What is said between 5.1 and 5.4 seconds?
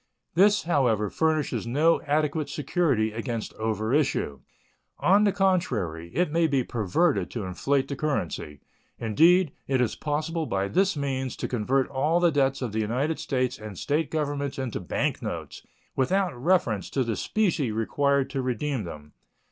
the